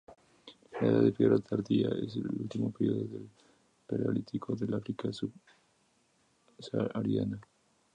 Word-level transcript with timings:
La 0.71 0.79
"Edad 0.89 1.03
de 1.03 1.11
Piedra 1.11 1.37
tardía" 1.37 1.87
es 1.89 2.15
el 2.15 2.25
último 2.27 2.71
periodo 2.71 3.03
del 3.05 3.29
Paleolítico 3.85 4.55
del 4.55 4.73
África 4.73 5.11
subsahariana. 5.13 7.39